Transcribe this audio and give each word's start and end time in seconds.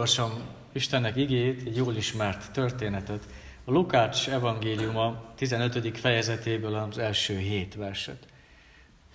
olvasom 0.00 0.42
Istennek 0.72 1.16
igét, 1.16 1.66
egy 1.66 1.76
jól 1.76 1.96
ismert 1.96 2.52
történetet. 2.52 3.26
A 3.64 3.70
Lukács 3.70 4.28
evangéliuma 4.28 5.32
15. 5.36 5.98
fejezetéből 5.98 6.74
az 6.74 6.98
első 6.98 7.38
hét 7.38 7.74
verset. 7.74 8.26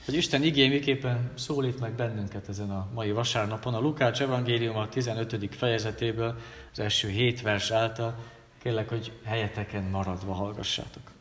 Hogy 0.06 0.14
Isten 0.14 0.44
igé 0.44 0.68
miképpen 0.68 1.32
szólít 1.36 1.80
meg 1.80 1.94
bennünket 1.94 2.50
ezen 2.50 2.70
a 2.70 2.88
mai 2.94 3.12
vasárnapon. 3.12 3.74
A 3.74 3.80
Lukács 3.80 4.22
evangéliuma 4.22 4.90
15. 4.90 5.56
fejezetéből 5.56 6.38
az 6.72 6.80
első 6.80 7.10
hét 7.10 7.42
vers 7.42 7.72
által. 7.72 8.16
Kérlek, 8.64 8.90
hogy 8.90 9.12
helyeteken 9.24 9.84
maradva 9.84 10.34
hallgassátok. 10.34 11.12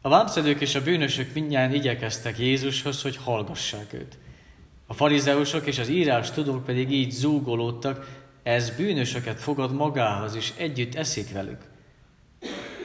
A 0.00 0.08
vámszedők 0.08 0.60
és 0.60 0.74
a 0.74 0.82
bűnösök 0.82 1.34
mindjárt 1.34 1.74
igyekeztek 1.74 2.38
Jézushoz, 2.38 3.02
hogy 3.02 3.16
hallgassák 3.16 3.92
őt. 3.92 4.18
A 4.86 4.94
farizeusok 4.94 5.66
és 5.66 5.78
az 5.78 5.88
írás 5.88 6.30
tudók 6.30 6.64
pedig 6.64 6.90
így 6.90 7.10
zúgolódtak, 7.10 8.22
ez 8.42 8.70
bűnösöket 8.70 9.40
fogad 9.40 9.72
magához, 9.72 10.34
és 10.34 10.52
együtt 10.56 10.94
eszik 10.94 11.32
velük. 11.32 11.58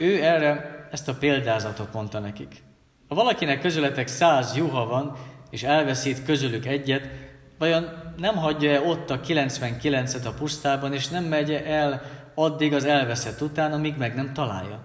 Ő 0.00 0.22
erre 0.24 0.88
ezt 0.90 1.08
a 1.08 1.14
példázatot 1.14 1.92
mondta 1.92 2.18
nekik. 2.18 2.62
Ha 3.08 3.14
valakinek 3.14 3.60
közületek 3.60 4.06
száz 4.06 4.56
juha 4.56 4.86
van, 4.86 5.16
és 5.50 5.62
elveszít 5.62 6.24
közülük 6.24 6.66
egyet, 6.66 7.08
vajon 7.58 7.88
nem 8.16 8.36
hagyja-e 8.36 8.80
ott 8.80 9.10
a 9.10 9.20
99-et 9.20 10.26
a 10.26 10.32
pusztában, 10.32 10.92
és 10.92 11.08
nem 11.08 11.24
megy 11.24 11.52
el 11.52 12.02
addig 12.34 12.74
az 12.74 12.84
elveszett 12.84 13.40
után, 13.40 13.72
amíg 13.72 13.96
meg 13.96 14.14
nem 14.14 14.32
találja? 14.32 14.80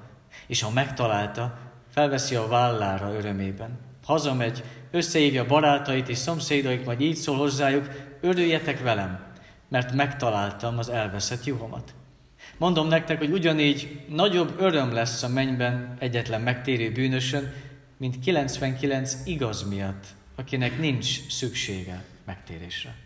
És 0.47 0.61
ha 0.61 0.69
megtalálta, 0.69 1.57
felveszi 1.91 2.35
a 2.35 2.47
vállára 2.47 3.13
örömében. 3.13 3.79
Hazamegy, 4.05 4.63
összehívja 4.95 5.45
barátait 5.45 6.09
és 6.09 6.17
szomszédait, 6.17 6.85
majd 6.85 7.01
így 7.01 7.15
szól 7.15 7.37
hozzájuk, 7.37 7.89
örüljetek 8.21 8.81
velem, 8.81 9.33
mert 9.69 9.93
megtaláltam 9.93 10.77
az 10.77 10.89
elveszett 10.89 11.45
juhomat. 11.45 11.93
Mondom 12.57 12.87
nektek, 12.87 13.17
hogy 13.17 13.31
ugyanígy 13.31 13.99
nagyobb 14.09 14.55
öröm 14.59 14.93
lesz 14.93 15.23
a 15.23 15.27
mennyben 15.27 15.95
egyetlen 15.99 16.41
megtérő 16.41 16.91
bűnösön, 16.91 17.53
mint 17.97 18.19
99 18.19 19.17
igaz 19.25 19.69
miatt, 19.69 20.05
akinek 20.35 20.79
nincs 20.79 21.27
szüksége 21.29 22.03
megtérésre. 22.25 23.04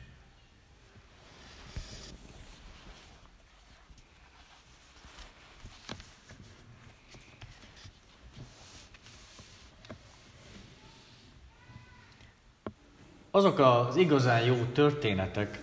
Azok 13.32 13.60
az 13.60 13.96
igazán 13.96 14.44
jó 14.44 14.56
történetek, 14.74 15.62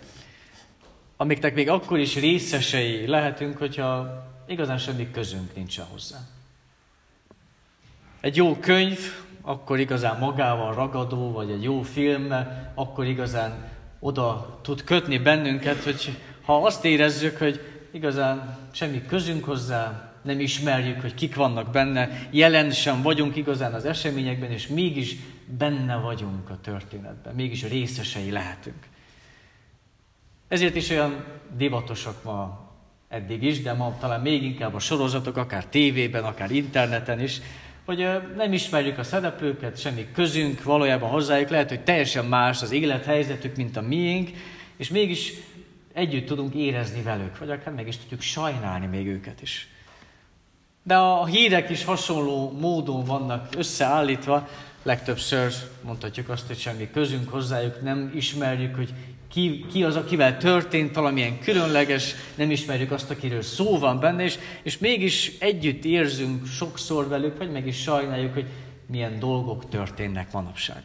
amiknek 1.17 1.55
még 1.55 1.69
akkor 1.69 1.99
is 1.99 2.17
részesei 2.21 3.07
lehetünk, 3.07 3.59
hogyha 3.59 4.23
igazán 4.47 4.79
semmi 4.79 5.11
közünk 5.11 5.55
nincsen 5.55 5.85
hozzá. 5.85 6.19
Egy 8.21 8.37
jó 8.37 8.57
könyv, 8.57 8.99
akkor 9.43 9.79
igazán 9.79 10.19
magával 10.19 10.75
ragadó, 10.75 11.33
vagy 11.33 11.51
egy 11.51 11.63
jó 11.63 11.83
film, 11.83 12.35
akkor 12.75 13.07
igazán 13.07 13.73
oda 14.01 14.59
tud 14.63 14.85
kötni 14.85 15.19
bennünket, 15.19 15.83
hogy 15.83 16.19
ha 16.45 16.63
azt 16.63 16.85
érezzük, 16.85 17.39
hogy 17.39 17.61
igazán 17.91 18.59
semmi 18.71 19.07
közünk 19.07 19.45
hozzá, 19.45 20.06
nem 20.27 20.41
ismerjük, 20.41 21.01
hogy 21.01 21.15
kik 21.15 21.35
vannak 21.35 21.71
benne, 21.71 22.29
jelen 22.31 22.71
sem 22.71 23.03
vagyunk 23.03 23.37
igazán 23.37 23.75
az 23.75 23.85
eseményekben, 23.85 24.51
és 24.51 24.67
mégis 24.67 25.17
benne 25.59 25.97
vagyunk 25.97 26.51
a 26.51 26.61
történetben, 26.61 27.35
mégis 27.35 27.69
részesei 27.69 28.31
lehetünk. 28.31 28.87
Ezért 30.49 30.77
is 30.77 30.91
olyan 30.91 31.25
divatosak 31.57 32.25
ma 32.25 32.71
eddig 33.09 33.43
is, 33.43 33.63
de 33.63 33.73
ma 33.73 33.97
talán 34.01 34.21
még 34.21 34.43
inkább 34.43 34.75
a 34.75 34.79
sorozatok, 34.79 35.37
akár 35.37 35.67
tévében, 35.67 36.25
akár 36.25 36.51
interneten 36.51 37.21
is, 37.21 37.41
hogy 37.85 38.07
nem 38.37 38.53
ismerjük 38.53 38.99
a 38.99 39.03
szereplőket, 39.03 39.81
semmi 39.81 40.07
közünk 40.13 40.63
valójában 40.63 41.11
hozzájuk, 41.11 41.49
lehet, 41.49 41.69
hogy 41.69 41.81
teljesen 41.81 42.25
más 42.25 42.63
az 42.63 42.73
élethelyzetük, 42.73 43.57
mint 43.57 43.77
a 43.77 43.81
miénk, 43.81 44.31
és 44.77 44.89
mégis 44.89 45.33
együtt 45.93 46.27
tudunk 46.27 46.55
érezni 46.55 47.03
velük, 47.03 47.39
vagy 47.39 47.51
akár 47.51 47.75
meg 47.75 47.89
is 47.89 47.97
tudjuk 47.97 48.21
sajnálni 48.21 48.87
még 48.87 49.07
őket 49.07 49.43
is. 49.43 49.69
De 50.87 50.97
a 50.97 51.27
hírek 51.27 51.71
is 51.71 51.85
hasonló 51.85 52.53
módon 52.61 53.05
vannak 53.05 53.49
összeállítva, 53.57 54.49
legtöbbször 54.83 55.53
mondhatjuk 55.83 56.29
azt, 56.29 56.47
hogy 56.47 56.59
semmi 56.59 56.91
közünk 56.91 57.29
hozzájuk, 57.29 57.83
nem 57.83 58.13
ismerjük, 58.15 58.75
hogy 58.75 58.93
ki, 59.29 59.67
ki 59.73 59.85
az, 59.85 59.97
akivel 59.97 60.39
történt 60.39 60.95
valamilyen 60.95 61.41
különleges, 61.41 62.15
nem 62.35 62.51
ismerjük 62.51 62.91
azt, 62.91 63.11
akiről 63.11 63.43
szó 63.43 63.79
van 63.79 64.01
benne, 64.01 64.23
és, 64.23 64.39
és 64.63 64.79
mégis 64.79 65.33
együtt 65.39 65.85
érzünk 65.85 66.47
sokszor 66.47 67.09
velük, 67.09 67.39
vagy 67.39 67.51
meg 67.51 67.67
is 67.67 67.83
sajnáljuk, 67.83 68.35
hogy 68.35 68.47
milyen 68.87 69.19
dolgok 69.19 69.69
történnek 69.69 70.33
manapság. 70.33 70.83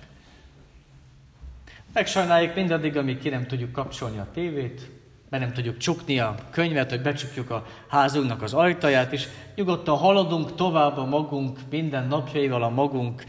Megsajnáljuk 1.93 2.55
mindaddig, 2.55 2.97
amíg 2.97 3.19
ki 3.19 3.29
nem 3.29 3.47
tudjuk 3.47 3.71
kapcsolni 3.71 4.17
a 4.17 4.27
tévét, 4.33 4.89
mert 5.31 5.43
nem 5.43 5.53
tudjuk 5.53 5.77
csukni 5.77 6.19
a 6.19 6.35
könyvet, 6.49 6.89
hogy 6.89 7.01
becsukjuk 7.01 7.49
a 7.49 7.65
házunknak 7.87 8.41
az 8.41 8.53
ajtaját, 8.53 9.13
és 9.13 9.27
nyugodtan 9.55 9.97
haladunk 9.97 10.55
tovább 10.55 10.97
a 10.97 11.05
magunk 11.05 11.59
minden 11.69 12.07
napjaival, 12.07 12.63
a 12.63 12.69
magunk 12.69 13.23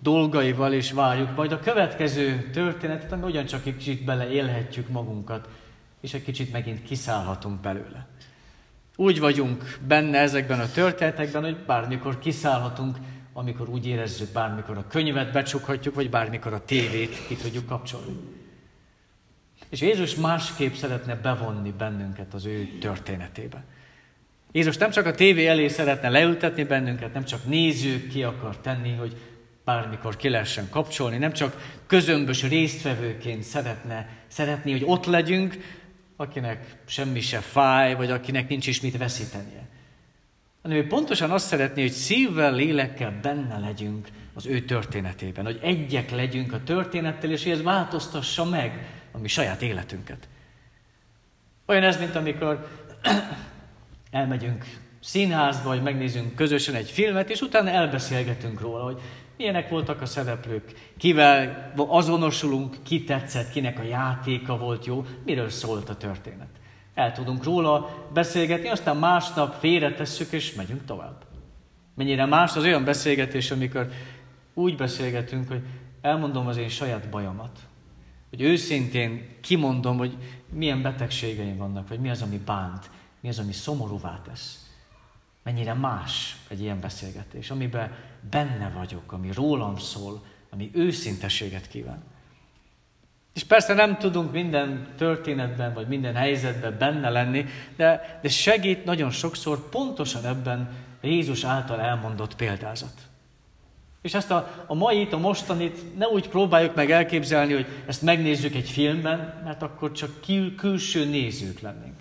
dolgaival, 0.00 0.72
és 0.72 0.92
várjuk 0.92 1.36
majd 1.36 1.52
a 1.52 1.58
következő 1.58 2.50
történetet, 2.52 3.12
ami 3.12 3.22
ugyancsak 3.22 3.66
egy 3.66 3.76
kicsit 3.76 4.04
beleélhetjük 4.04 4.88
magunkat, 4.88 5.48
és 6.00 6.14
egy 6.14 6.22
kicsit 6.22 6.52
megint 6.52 6.82
kiszállhatunk 6.82 7.60
belőle. 7.60 8.06
Úgy 8.96 9.20
vagyunk 9.20 9.78
benne 9.86 10.18
ezekben 10.18 10.60
a 10.60 10.70
történetekben, 10.70 11.42
hogy 11.42 11.56
bármikor 11.56 12.18
kiszállhatunk, 12.18 12.96
amikor 13.32 13.68
úgy 13.68 13.86
érezzük, 13.86 14.32
bármikor 14.32 14.76
a 14.76 14.86
könyvet 14.88 15.32
becsukhatjuk, 15.32 15.94
vagy 15.94 16.10
bármikor 16.10 16.52
a 16.52 16.64
tévét 16.64 17.26
ki 17.26 17.34
tudjuk 17.34 17.66
kapcsolni. 17.66 18.16
És 19.68 19.80
Jézus 19.80 20.14
másképp 20.14 20.74
szeretne 20.74 21.14
bevonni 21.14 21.74
bennünket 21.78 22.34
az 22.34 22.44
ő 22.44 22.64
történetébe. 22.80 23.64
Jézus 24.52 24.76
nem 24.76 24.90
csak 24.90 25.06
a 25.06 25.14
tévé 25.14 25.46
elé 25.46 25.68
szeretne 25.68 26.08
leültetni 26.08 26.64
bennünket, 26.64 27.12
nem 27.12 27.24
csak 27.24 27.44
nézők 27.44 28.08
ki 28.08 28.22
akar 28.22 28.56
tenni, 28.56 28.92
hogy 28.92 29.16
bármikor 29.64 30.16
ki 30.16 30.28
lehessen 30.28 30.68
kapcsolni, 30.70 31.18
nem 31.18 31.32
csak 31.32 31.76
közömbös 31.86 32.42
résztvevőként 32.42 33.42
szeretne, 33.42 34.08
szeretné, 34.26 34.72
hogy 34.72 34.84
ott 34.86 35.06
legyünk, 35.06 35.56
akinek 36.16 36.76
semmi 36.86 37.20
se 37.20 37.38
fáj, 37.38 37.94
vagy 37.94 38.10
akinek 38.10 38.48
nincs 38.48 38.66
is 38.66 38.80
mit 38.80 38.96
veszítenie. 38.96 39.68
Hanem 40.62 40.76
ő 40.76 40.86
pontosan 40.86 41.30
azt 41.30 41.46
szeretné, 41.46 41.82
hogy 41.82 41.90
szívvel, 41.90 42.54
lélekkel 42.54 43.18
benne 43.22 43.58
legyünk 43.58 44.08
az 44.34 44.46
ő 44.46 44.60
történetében, 44.60 45.44
hogy 45.44 45.58
egyek 45.62 46.10
legyünk 46.10 46.52
a 46.52 46.62
történettel, 46.62 47.30
és 47.30 47.42
hogy 47.42 47.52
ez 47.52 47.62
változtassa 47.62 48.44
meg 48.44 48.97
a 49.18 49.20
mi 49.20 49.28
saját 49.28 49.62
életünket. 49.62 50.28
Olyan 51.66 51.82
ez, 51.82 51.98
mint 51.98 52.14
amikor 52.16 52.68
elmegyünk 54.10 54.64
színházba, 55.00 55.68
vagy 55.68 55.82
megnézünk 55.82 56.34
közösen 56.34 56.74
egy 56.74 56.90
filmet, 56.90 57.30
és 57.30 57.40
utána 57.40 57.70
elbeszélgetünk 57.70 58.60
róla, 58.60 58.84
hogy 58.84 59.00
milyenek 59.36 59.68
voltak 59.68 60.00
a 60.00 60.06
szereplők, 60.06 60.92
kivel 60.96 61.72
azonosulunk, 61.76 62.76
ki 62.82 63.04
tetszett, 63.04 63.50
kinek 63.50 63.78
a 63.78 63.82
játéka 63.82 64.58
volt 64.58 64.86
jó, 64.86 65.04
miről 65.24 65.48
szólt 65.48 65.88
a 65.88 65.96
történet. 65.96 66.48
El 66.94 67.12
tudunk 67.12 67.44
róla 67.44 68.06
beszélgetni, 68.12 68.68
aztán 68.68 68.96
másnap 68.96 69.54
félretesszük, 69.58 70.32
és 70.32 70.54
megyünk 70.54 70.84
tovább. 70.84 71.24
Mennyire 71.94 72.26
más 72.26 72.56
az 72.56 72.64
olyan 72.64 72.84
beszélgetés, 72.84 73.50
amikor 73.50 73.88
úgy 74.54 74.76
beszélgetünk, 74.76 75.48
hogy 75.48 75.62
elmondom 76.00 76.46
az 76.46 76.56
én 76.56 76.68
saját 76.68 77.08
bajomat, 77.08 77.58
hogy 78.30 78.40
őszintén 78.40 79.36
kimondom, 79.40 79.98
hogy 79.98 80.16
milyen 80.52 80.82
betegségeim 80.82 81.56
vannak, 81.56 81.88
vagy 81.88 82.00
mi 82.00 82.10
az, 82.10 82.22
ami 82.22 82.36
bánt, 82.36 82.90
mi 83.20 83.28
az, 83.28 83.38
ami 83.38 83.52
szomorúvá 83.52 84.20
tesz. 84.26 84.66
Mennyire 85.42 85.74
más 85.74 86.36
egy 86.48 86.60
ilyen 86.60 86.80
beszélgetés, 86.80 87.50
amiben 87.50 87.92
benne 88.30 88.70
vagyok, 88.70 89.12
ami 89.12 89.32
rólam 89.32 89.78
szól, 89.78 90.24
ami 90.50 90.70
őszinteséget 90.74 91.68
kíván. 91.68 92.02
És 93.34 93.44
persze 93.44 93.74
nem 93.74 93.96
tudunk 93.96 94.32
minden 94.32 94.94
történetben, 94.96 95.74
vagy 95.74 95.88
minden 95.88 96.14
helyzetben 96.14 96.78
benne 96.78 97.10
lenni, 97.10 97.44
de, 97.76 98.18
de 98.22 98.28
segít 98.28 98.84
nagyon 98.84 99.10
sokszor 99.10 99.68
pontosan 99.68 100.24
ebben 100.24 100.70
Jézus 101.00 101.44
által 101.44 101.80
elmondott 101.80 102.36
példázat. 102.36 103.08
És 104.02 104.14
ezt 104.14 104.30
a, 104.30 104.64
a 104.66 104.74
mait, 104.74 105.12
a 105.12 105.18
mostanit 105.18 105.98
ne 105.98 106.06
úgy 106.06 106.28
próbáljuk 106.28 106.74
meg 106.74 106.90
elképzelni, 106.90 107.52
hogy 107.52 107.66
ezt 107.86 108.02
megnézzük 108.02 108.54
egy 108.54 108.70
filmben, 108.70 109.42
mert 109.44 109.62
akkor 109.62 109.92
csak 109.92 110.10
kül, 110.26 110.54
külső 110.54 111.04
nézők 111.04 111.60
lennénk. 111.60 111.94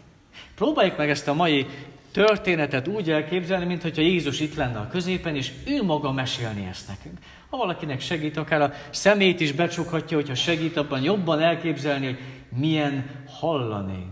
Próbáljuk 0.56 0.98
meg 0.98 1.10
ezt 1.10 1.28
a 1.28 1.34
mai 1.34 1.66
történetet 2.12 2.88
úgy 2.88 3.12
elképzelni, 3.12 3.66
mintha 3.66 4.02
Jézus 4.02 4.40
itt 4.40 4.56
lenne 4.56 4.80
a 4.80 4.88
középen, 4.88 5.36
és 5.36 5.52
ő 5.66 5.84
maga 5.84 6.12
mesélni 6.12 6.68
ezt 6.70 6.88
nekünk. 6.88 7.18
Ha 7.50 7.58
valakinek 7.58 8.02
segít, 8.02 8.38
akár 8.38 8.62
a 8.62 8.74
szemét 8.90 9.40
is 9.40 9.52
becsukhatja, 9.52 10.18
hogyha 10.18 10.36
segít 10.36 10.78
abban 10.78 11.02
jobban 11.02 11.42
elképzelni, 11.42 12.06
hogy 12.06 12.20
milyen 12.50 13.10
hallani 13.40 14.08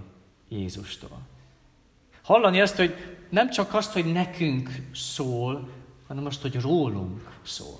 Jézustól. 0.49 1.19
Hallani 2.23 2.61
azt, 2.61 2.75
hogy 2.75 2.95
nem 3.29 3.49
csak 3.49 3.73
azt, 3.73 3.93
hogy 3.93 4.11
nekünk 4.11 4.69
szól, 4.93 5.69
hanem 6.07 6.25
azt, 6.25 6.41
hogy 6.41 6.61
rólunk 6.61 7.29
szól. 7.43 7.79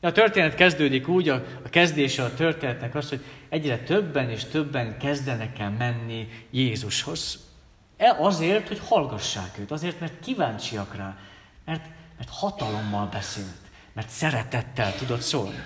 A 0.00 0.12
történet 0.12 0.54
kezdődik 0.54 1.08
úgy, 1.08 1.28
a, 1.28 1.44
a 1.64 1.68
kezdése 1.68 2.22
a 2.22 2.34
történetnek 2.34 2.94
az, 2.94 3.08
hogy 3.08 3.24
egyre 3.48 3.78
többen 3.78 4.30
és 4.30 4.44
többen 4.44 4.98
kezdenek 4.98 5.58
el 5.58 5.70
menni 5.70 6.28
Jézushoz. 6.50 7.38
E 7.96 8.16
azért, 8.18 8.68
hogy 8.68 8.80
hallgassák 8.88 9.58
őt, 9.58 9.70
azért, 9.70 10.00
mert 10.00 10.20
kíváncsiak 10.20 10.96
rá, 10.96 11.16
mert, 11.64 11.84
mert 12.16 12.30
hatalommal 12.30 13.08
beszélt, 13.12 13.46
mert 13.92 14.08
szeretettel 14.08 14.94
tudott 14.94 15.20
szólni. 15.20 15.62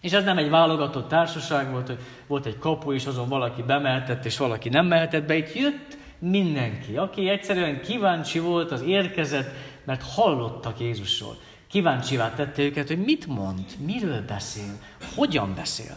És 0.00 0.12
ez 0.12 0.24
nem 0.24 0.38
egy 0.38 0.50
válogatott 0.50 1.08
társaság 1.08 1.70
volt, 1.70 1.86
hogy 1.86 1.98
volt 2.26 2.46
egy 2.46 2.58
kapu, 2.58 2.92
és 2.92 3.06
azon 3.06 3.28
valaki 3.28 3.62
bemeltett, 3.62 4.24
és 4.24 4.36
valaki 4.36 4.68
nem 4.68 4.86
mehetett 4.86 5.24
be. 5.26 5.36
Itt 5.36 5.54
jött 5.54 5.96
mindenki, 6.18 6.96
aki 6.96 7.28
egyszerűen 7.28 7.80
kíváncsi 7.80 8.38
volt, 8.38 8.70
az 8.70 8.82
érkezett, 8.82 9.54
mert 9.84 10.02
hallottak 10.02 10.80
Jézusról. 10.80 11.36
Kíváncsivá 11.70 12.34
tette 12.34 12.62
őket, 12.62 12.88
hogy 12.88 13.04
mit 13.04 13.26
mond, 13.26 13.64
miről 13.78 14.24
beszél, 14.26 14.78
hogyan 15.14 15.54
beszél. 15.54 15.96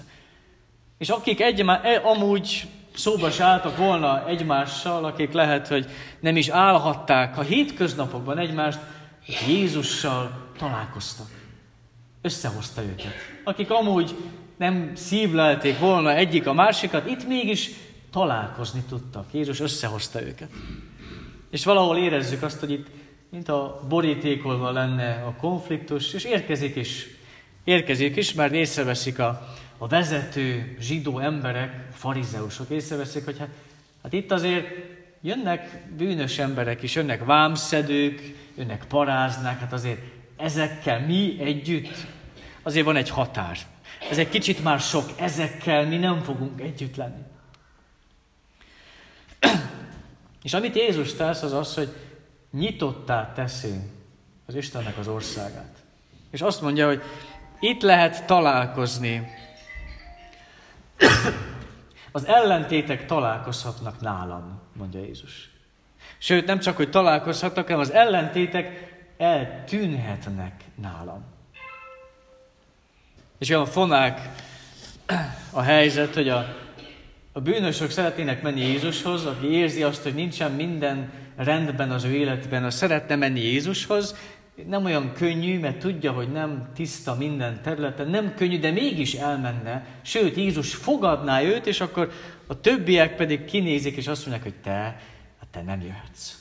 És 0.98 1.10
akik 1.10 1.42
egymá, 1.42 1.82
e, 1.82 2.02
amúgy 2.04 2.68
szóba 2.96 3.32
se 3.32 3.44
álltak 3.44 3.78
volna 3.78 4.28
egymással, 4.28 5.06
akik 5.06 5.32
lehet, 5.32 5.68
hogy 5.68 5.90
nem 6.20 6.36
is 6.36 6.48
állhatták 6.48 7.38
a 7.38 7.42
hétköznapokban 7.42 8.38
egymást, 8.38 8.80
Jézussal 9.48 10.52
találkoztak. 10.58 11.28
Összehozta 12.22 12.82
őket. 12.82 13.14
Akik 13.44 13.70
amúgy 13.70 14.16
nem 14.58 14.92
szívlelték 14.96 15.80
volna 15.80 16.14
egyik 16.14 16.48
a 16.48 16.54
másikat, 16.54 17.10
itt 17.10 17.28
mégis 17.28 17.70
találkozni 18.12 18.84
tudtak. 18.90 19.26
Jézus 19.32 19.60
összehozta 19.60 20.22
őket. 20.22 20.50
És 21.50 21.66
valahol 21.66 21.98
érezzük 21.98 22.44
azt, 22.44 22.60
hogy 22.60 22.72
itt 22.72 22.88
mint 23.30 23.50
a 23.50 23.84
borítékolva 23.90 24.72
lenne 24.72 25.24
a 25.26 25.34
konfliktus, 25.34 26.14
és 26.14 26.24
érkezik 26.24 26.76
is, 26.76 27.08
érkezik 27.64 28.16
is, 28.16 28.34
mert 28.34 28.54
észreveszik 28.54 29.20
a, 29.20 29.56
a 29.78 29.88
vezető 29.88 30.78
zsidó 30.80 31.20
emberek, 31.20 31.88
farizeusok, 31.92 32.70
észreveszik, 32.70 33.26
hogy 33.26 33.38
hát, 33.38 33.50
hát 34.04 34.14
itt 34.14 34.32
azért 34.32 34.68
jönnek 35.22 35.88
bűnös 35.98 36.40
emberek 36.40 36.84
is, 36.84 36.96
jönnek 36.96 37.26
vámszedők, 37.26 38.36
jönnek 38.56 38.86
paráznák, 38.86 39.60
hát 39.60 39.74
azért 39.74 40.02
ezekkel 40.38 41.06
mi 41.06 41.38
együtt, 41.40 41.96
azért 42.64 42.86
van 42.86 42.96
egy 42.96 43.10
határ. 43.10 43.58
Ez 44.10 44.18
egy 44.18 44.30
kicsit 44.30 44.64
már 44.64 44.80
sok, 44.80 45.10
ezekkel 45.20 45.88
mi 45.88 45.98
nem 45.98 46.22
fogunk 46.22 46.62
együtt 46.62 46.96
lenni. 46.96 47.22
És 50.44 50.54
amit 50.54 50.76
Jézus 50.76 51.14
tesz, 51.14 51.42
az 51.42 51.54
az, 51.54 51.74
hogy 51.74 51.90
nyitottá 52.52 53.32
teszi 53.36 53.74
az 54.46 54.56
Istennek 54.56 54.98
az 54.98 55.08
országát. 55.08 55.76
És 56.32 56.42
azt 56.42 56.62
mondja, 56.62 56.88
hogy 56.88 57.02
itt 57.60 57.82
lehet 57.82 58.26
találkozni. 58.26 59.28
Az 62.12 62.26
ellentétek 62.26 63.06
találkozhatnak 63.06 64.02
nálam, 64.02 64.62
mondja 64.74 65.00
Jézus. 65.00 65.50
Sőt, 66.18 66.46
nem 66.46 66.60
csak, 66.60 66.76
hogy 66.76 66.90
találkozhatnak, 66.90 67.66
hanem 67.66 67.82
az 67.82 67.92
ellentétek 67.92 68.96
eltűnhetnek 69.18 70.64
nálam. 70.82 71.24
És 73.38 73.50
olyan 73.50 73.66
fonák 73.66 74.30
a 75.52 75.62
helyzet, 75.62 76.14
hogy 76.14 76.30
a, 76.30 76.56
a 77.32 77.40
bűnösök 77.40 77.90
szeretnének 77.90 78.42
menni 78.42 78.60
Jézushoz, 78.60 79.26
aki 79.26 79.52
érzi 79.52 79.84
azt, 79.84 80.04
hogy 80.04 80.14
nincsen 80.14 80.52
minden 80.52 81.12
rendben 81.38 81.92
az 81.92 82.04
ő 82.04 82.14
életben, 82.14 82.64
a 82.64 82.70
szeretne 82.70 83.16
menni 83.16 83.40
Jézushoz, 83.40 84.16
nem 84.66 84.86
olyan 84.86 85.14
könnyű, 85.14 85.60
mert 85.60 85.80
tudja, 85.80 86.12
hogy 86.12 86.32
nem 86.32 86.70
tiszta 86.76 87.16
minden 87.16 87.62
területen, 87.62 88.08
nem 88.08 88.34
könnyű, 88.36 88.60
de 88.60 88.72
mégis 88.72 89.14
elmenne. 89.14 89.86
Sőt, 90.02 90.36
Jézus 90.36 90.76
fogadná 90.76 91.42
őt, 91.42 91.68
és 91.68 91.82
akkor 91.82 92.12
a 92.48 92.60
többiek 92.60 93.16
pedig 93.16 93.46
kinézik, 93.46 93.96
és 93.96 94.08
azt 94.08 94.26
mondják, 94.26 94.44
hogy 94.44 94.62
te, 94.62 94.72
hát 95.40 95.48
te 95.52 95.62
nem 95.62 95.82
jöhetsz. 95.82 96.34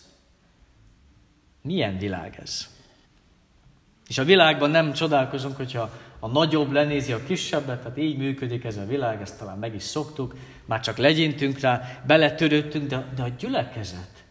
Milyen 1.63 1.99
világ 1.99 2.39
ez? 2.43 2.75
És 4.09 4.19
a 4.19 4.25
világban 4.25 4.71
nem 4.71 4.93
csodálkozunk, 4.93 5.57
hogyha 5.57 5.91
a 6.19 6.29
nagyobb 6.29 6.73
lenézi 6.73 7.13
a 7.13 7.25
kisebbet, 7.25 7.79
tehát 7.81 7.99
így 7.99 8.19
működik 8.19 8.65
ez 8.65 8.77
a 8.77 8.87
világ, 8.87 9.21
ezt 9.21 9.39
talán 9.39 9.59
meg 9.59 9.75
is 9.75 9.83
szoktuk, 9.83 10.35
már 10.65 10.81
csak 10.81 10.97
legyintünk 10.97 11.59
rá, 11.59 12.01
beletörődtünk, 12.07 12.89
de, 12.89 13.07
de 13.17 13.23
a 13.23 13.29
gyülekezet, 13.39 14.25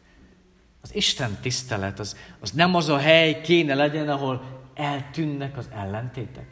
az 0.86 0.96
Isten 0.96 1.38
tisztelet, 1.42 2.00
az, 2.00 2.18
az 2.40 2.52
nem 2.52 2.76
az 2.76 2.90
a 2.90 2.98
hely 2.98 3.42
kéne 3.42 3.76
legyen, 3.76 4.10
ahol 4.10 4.44
eltűnnek 4.74 5.58
az 5.58 5.70
ellentétek. 5.76 6.48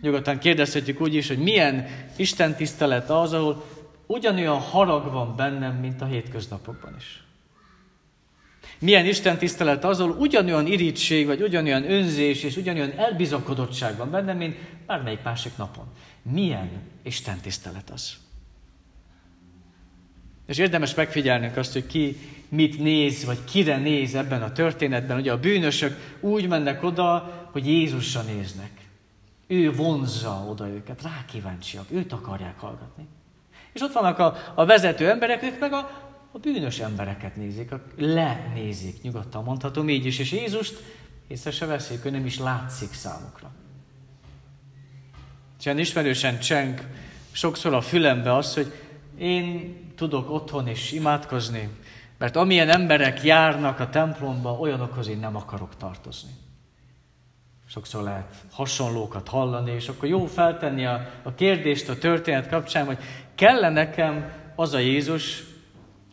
Nyugodtan 0.00 0.38
kérdezhetjük 0.38 1.00
úgy 1.00 1.14
is, 1.14 1.28
hogy 1.28 1.38
milyen 1.38 1.86
Isten 2.16 2.54
tisztelet 2.54 3.10
az, 3.10 3.32
ahol 3.32 3.64
ugyanolyan 4.06 4.60
harag 4.60 5.12
van 5.12 5.36
bennem, 5.36 5.74
mint 5.76 6.00
a 6.00 6.04
hétköznapokban 6.04 6.96
is. 6.98 7.24
Milyen 8.78 9.06
Isten 9.06 9.38
tisztelet 9.38 9.84
az, 9.84 10.00
ahol 10.00 10.16
ugyanolyan 10.18 10.66
irítség, 10.66 11.26
vagy 11.26 11.42
ugyanolyan 11.42 11.90
önzés, 11.90 12.42
és 12.42 12.56
ugyanolyan 12.56 12.98
elbizakodottság 12.98 13.96
van 13.96 14.10
bennem, 14.10 14.36
mint 14.36 14.56
bármelyik 14.86 15.22
másik 15.22 15.56
napon. 15.56 15.86
Milyen 16.22 16.70
Isten 17.02 17.40
tisztelet 17.40 17.90
az? 17.90 18.25
És 20.46 20.58
érdemes 20.58 20.94
megfigyelnünk 20.94 21.56
azt, 21.56 21.72
hogy 21.72 21.86
ki 21.86 22.16
mit 22.48 22.78
néz, 22.78 23.24
vagy 23.24 23.44
kire 23.44 23.76
néz 23.76 24.14
ebben 24.14 24.42
a 24.42 24.52
történetben. 24.52 25.18
Ugye 25.18 25.32
a 25.32 25.40
bűnösök 25.40 26.16
úgy 26.20 26.48
mennek 26.48 26.82
oda, 26.82 27.32
hogy 27.52 27.66
Jézusra 27.66 28.22
néznek. 28.22 28.70
Ő 29.46 29.72
vonzza 29.72 30.46
oda 30.50 30.68
őket, 30.68 31.02
rá 31.02 31.24
kíváncsiak, 31.30 31.84
őt 31.90 32.12
akarják 32.12 32.58
hallgatni. 32.58 33.06
És 33.72 33.80
ott 33.80 33.92
vannak 33.92 34.18
a, 34.18 34.36
a 34.54 34.64
vezető 34.64 35.10
emberek, 35.10 35.42
ők 35.42 35.58
meg 35.58 35.72
a, 35.72 35.78
a 36.32 36.38
bűnös 36.38 36.78
embereket 36.78 37.36
nézik, 37.36 37.72
a, 37.72 37.82
lenézik, 37.96 39.02
nyugodtan 39.02 39.44
mondhatom 39.44 39.88
így 39.88 40.06
is, 40.06 40.18
és 40.18 40.32
Jézust 40.32 40.82
észre 41.28 41.50
se 41.50 41.66
veszik, 41.66 42.04
ő 42.04 42.10
nem 42.10 42.26
is 42.26 42.38
látszik 42.38 42.92
számukra. 42.92 43.50
És 45.58 45.64
ilyen 45.64 45.78
ismerősen 45.78 46.38
cseng 46.38 46.80
sokszor 47.32 47.74
a 47.74 47.80
fülembe 47.80 48.34
az, 48.34 48.54
hogy 48.54 48.72
én 49.18 49.76
tudok 49.96 50.30
otthon 50.30 50.68
is 50.68 50.92
imádkozni, 50.92 51.68
mert 52.18 52.36
amilyen 52.36 52.68
emberek 52.68 53.22
járnak 53.22 53.80
a 53.80 53.88
templomba, 53.88 54.58
olyanokhoz 54.58 55.08
én 55.08 55.18
nem 55.18 55.36
akarok 55.36 55.76
tartozni. 55.76 56.30
Sokszor 57.68 58.02
lehet 58.02 58.34
hasonlókat 58.52 59.28
hallani, 59.28 59.70
és 59.70 59.88
akkor 59.88 60.08
jó 60.08 60.26
feltenni 60.26 60.84
a, 60.84 61.10
a 61.22 61.34
kérdést 61.34 61.88
a 61.88 61.98
történet 61.98 62.48
kapcsán, 62.48 62.86
hogy 62.86 62.98
kell 63.34 63.70
nekem 63.70 64.32
az 64.54 64.74
a 64.74 64.78
Jézus, 64.78 65.42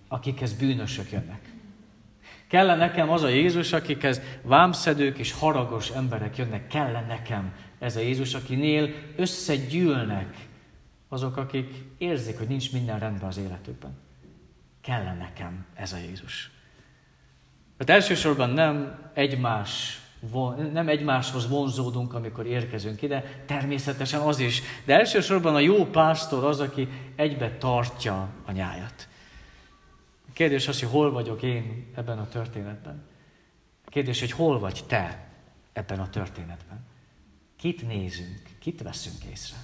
akikhez 0.07 0.53
bűnösök 0.53 1.12
jönnek. 1.12 1.51
Kell 2.48 2.75
nekem 2.75 3.10
az 3.10 3.24
a 3.24 3.27
Jézus, 3.27 3.74
akikhez 3.74 4.22
vámszedők 4.41 5.17
és 5.17 5.31
haragos 5.31 5.89
emberek 5.89 6.38
jönnek. 6.38 6.67
Kell 6.67 7.03
nekem 7.07 7.53
ez 7.79 7.95
a 7.95 8.00
Jézus, 8.00 8.33
akinél 8.33 8.93
összegyűlnek 9.15 10.36
azok, 11.13 11.38
akik 11.38 11.84
érzik, 11.98 12.38
hogy 12.38 12.48
nincs 12.48 12.72
minden 12.72 13.00
rendben 13.00 13.27
az 13.27 13.38
életükben. 13.38 13.98
Kell 14.82 15.15
nekem 15.15 15.65
ez 15.74 15.93
a 15.93 15.98
Jézus. 15.98 16.51
Mert 17.77 17.89
elsősorban 17.89 18.50
nem 18.50 19.01
egymás 19.13 20.01
nem 20.72 20.88
egymáshoz 20.88 21.50
vonzódunk, 21.50 22.13
amikor 22.13 22.46
érkezünk 22.46 23.01
ide, 23.01 23.43
természetesen 23.46 24.20
az 24.20 24.39
is, 24.39 24.62
de 24.86 25.00
elsősorban 25.00 25.55
a 25.55 25.60
jó 25.60 25.86
pásztor 25.86 26.43
az, 26.43 26.60
aki 26.60 26.88
egybe 27.15 27.58
tartja 27.58 28.29
a 28.46 28.51
nyájat. 28.51 29.08
A 30.29 30.32
kérdés 30.34 30.67
az, 30.67 30.79
hogy 30.79 30.89
hol 30.89 31.12
vagyok 31.12 31.41
én 31.41 31.91
ebben 31.96 32.20
a 32.20 32.27
történetben. 32.27 33.03
A 33.86 33.89
kérdés, 33.89 34.20
hogy 34.20 34.32
hol 34.32 34.60
vagy 34.60 34.84
te 34.88 35.27
ebben 35.74 36.00
a 36.00 36.10
történetben. 36.10 36.86
Kit 37.58 37.88
nézünk, 37.88 38.41
kit 38.60 38.82
veszünk 38.82 39.24
észre. 39.32 39.58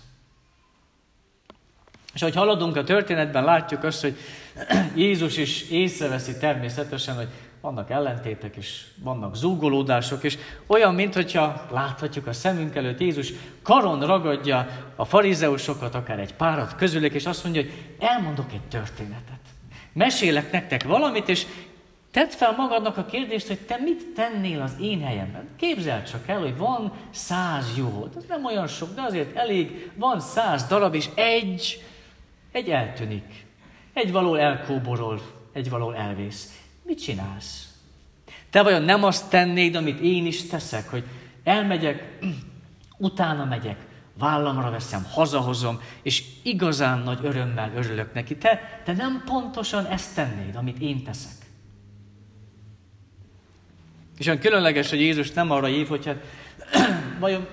És 2.13 2.21
ahogy 2.21 2.35
haladunk 2.35 2.75
a 2.75 2.83
történetben, 2.83 3.43
látjuk 3.43 3.83
azt, 3.83 4.01
hogy 4.01 4.17
Jézus 4.95 5.37
is 5.37 5.69
észreveszi 5.69 6.37
természetesen, 6.37 7.15
hogy 7.15 7.27
vannak 7.61 7.89
ellentétek, 7.89 8.55
és 8.55 8.83
vannak 9.03 9.35
zúgolódások, 9.35 10.23
és 10.23 10.37
olyan, 10.67 10.95
mintha 10.95 11.67
láthatjuk 11.71 12.27
a 12.27 12.33
szemünk 12.33 12.75
előtt, 12.75 12.99
Jézus 12.99 13.33
karon 13.61 14.05
ragadja 14.05 14.67
a 14.95 15.05
farizeusokat, 15.05 15.95
akár 15.95 16.19
egy 16.19 16.33
párat 16.33 16.75
közülük, 16.75 17.13
és 17.13 17.25
azt 17.25 17.43
mondja, 17.43 17.61
hogy 17.61 17.71
elmondok 17.99 18.51
egy 18.53 18.67
történetet. 18.69 19.39
mesélek 19.93 20.51
nektek 20.51 20.83
valamit, 20.83 21.29
és 21.29 21.45
tedd 22.11 22.29
fel 22.29 22.53
magadnak 22.57 22.97
a 22.97 23.05
kérdést, 23.05 23.47
hogy 23.47 23.59
te 23.59 23.77
mit 23.83 24.13
tennél 24.15 24.61
az 24.61 24.75
én 24.81 25.01
helyemben. 25.01 25.47
Képzeld 25.57 26.03
csak 26.03 26.27
el, 26.27 26.39
hogy 26.39 26.57
van 26.57 26.91
száz 27.11 27.77
jó, 27.77 28.09
ez 28.17 28.23
nem 28.27 28.45
olyan 28.45 28.67
sok, 28.67 28.93
de 28.95 29.01
azért 29.01 29.35
elég, 29.35 29.91
van 29.95 30.19
száz 30.19 30.63
darab, 30.63 30.93
és 30.95 31.09
egy, 31.15 31.83
egy 32.51 32.69
eltűnik. 32.69 33.45
Egy 33.93 34.11
való 34.11 34.35
elkóborol, 34.35 35.21
egy 35.53 35.69
való 35.69 35.91
elvész. 35.91 36.61
Mit 36.83 37.01
csinálsz? 37.01 37.73
Te 38.49 38.63
vajon 38.63 38.81
nem 38.81 39.03
azt 39.03 39.29
tennéd, 39.29 39.75
amit 39.75 39.99
én 39.99 40.25
is 40.25 40.47
teszek, 40.47 40.89
hogy 40.89 41.03
elmegyek, 41.43 42.17
utána 42.97 43.45
megyek, 43.45 43.77
vállamra 44.17 44.69
veszem, 44.69 45.05
hazahozom, 45.11 45.81
és 46.01 46.23
igazán 46.43 46.99
nagy 46.99 47.19
örömmel 47.23 47.71
örülök 47.75 48.13
neki. 48.13 48.37
Te, 48.37 48.81
te 48.83 48.93
nem 48.93 49.23
pontosan 49.25 49.85
ezt 49.85 50.15
tennéd, 50.15 50.55
amit 50.55 50.79
én 50.79 51.03
teszek. 51.03 51.37
És 54.17 54.27
olyan 54.27 54.39
különleges, 54.39 54.89
hogy 54.89 54.99
Jézus 54.99 55.31
nem 55.31 55.51
arra 55.51 55.65
hív, 55.65 55.87
hogy 55.87 56.05
hát 56.05 56.23
vajon 57.19 57.47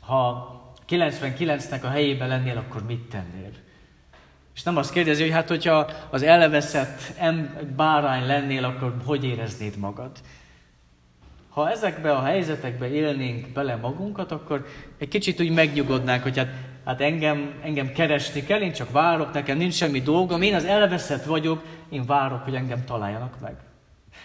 ha 0.00 0.60
99-nek 0.88 1.82
a 1.82 1.88
helyében 1.88 2.28
lennél, 2.28 2.56
akkor 2.56 2.86
mit 2.86 3.08
tennél? 3.08 3.50
És 4.54 4.62
nem 4.62 4.76
azt 4.76 4.92
kérdezi, 4.92 5.22
hogy 5.22 5.32
hát 5.32 5.48
hogyha 5.48 5.90
az 6.10 6.22
elveszett 6.22 7.12
bárány 7.76 8.26
lennél, 8.26 8.64
akkor 8.64 8.96
hogy 9.04 9.24
éreznéd 9.24 9.76
magad? 9.76 10.10
Ha 11.48 11.70
ezekbe 11.70 12.12
a 12.12 12.22
helyzetekbe 12.22 12.90
élnénk 12.90 13.52
bele 13.52 13.76
magunkat, 13.76 14.32
akkor 14.32 14.66
egy 14.98 15.08
kicsit 15.08 15.40
úgy 15.40 15.50
megnyugodnánk, 15.50 16.22
hogy 16.22 16.36
hát, 16.36 16.48
hát 16.84 17.00
engem, 17.00 17.54
engem 17.62 17.92
keresni 17.92 18.44
kell, 18.44 18.60
én 18.60 18.72
csak 18.72 18.90
várok, 18.90 19.32
nekem 19.32 19.56
nincs 19.56 19.74
semmi 19.74 20.00
dolgom, 20.00 20.42
én 20.42 20.54
az 20.54 20.64
elveszett 20.64 21.24
vagyok, 21.24 21.62
én 21.88 22.06
várok, 22.06 22.42
hogy 22.42 22.54
engem 22.54 22.84
találjanak 22.84 23.40
meg. 23.40 23.54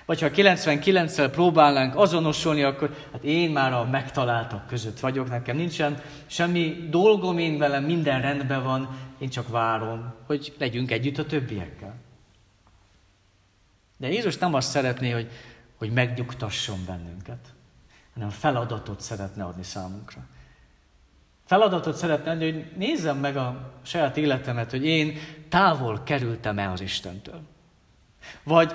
Vagy 0.07 0.21
ha 0.21 0.29
99-szel 0.31 1.29
próbálnánk 1.31 1.95
azonosulni, 1.95 2.63
akkor 2.63 2.95
hát 3.11 3.23
én 3.23 3.51
már 3.51 3.73
a 3.73 3.85
megtaláltak 3.85 4.67
között 4.67 4.99
vagyok, 4.99 5.29
nekem 5.29 5.55
nincsen 5.55 6.01
semmi 6.25 6.87
dolgom, 6.89 7.37
én 7.37 7.57
velem 7.57 7.83
minden 7.83 8.21
rendben 8.21 8.63
van, 8.63 8.89
én 9.17 9.29
csak 9.29 9.47
várom, 9.47 10.13
hogy 10.25 10.55
legyünk 10.57 10.91
együtt 10.91 11.17
a 11.17 11.25
többiekkel. 11.25 11.95
De 13.97 14.11
Jézus 14.11 14.37
nem 14.37 14.53
azt 14.53 14.69
szeretné, 14.69 15.11
hogy, 15.11 15.31
hogy 15.77 15.91
megnyugtasson 15.91 16.79
bennünket, 16.85 17.53
hanem 18.13 18.29
feladatot 18.29 19.01
szeretne 19.01 19.43
adni 19.43 19.63
számunkra. 19.63 20.25
Feladatot 21.45 21.95
szeretne 21.95 22.31
adni, 22.31 22.51
hogy 22.51 22.65
nézzem 22.75 23.17
meg 23.17 23.37
a 23.37 23.71
saját 23.81 24.17
életemet, 24.17 24.71
hogy 24.71 24.85
én 24.85 25.17
távol 25.49 26.01
kerültem-e 26.03 26.71
az 26.71 26.81
Istentől. 26.81 27.41
Vagy 28.43 28.73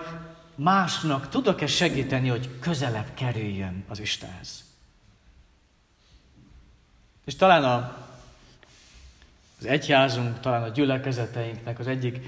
másnak 0.54 1.28
tudok-e 1.28 1.66
segíteni, 1.66 2.28
hogy 2.28 2.58
közelebb 2.60 3.14
kerüljön 3.14 3.84
az 3.88 4.00
Istenhez. 4.00 4.64
És 7.24 7.36
talán 7.36 7.64
a, 7.64 7.96
az 9.58 9.66
egyházunk, 9.66 10.40
talán 10.40 10.62
a 10.62 10.68
gyülekezeteinknek 10.68 11.78
az 11.78 11.86
egyik 11.86 12.20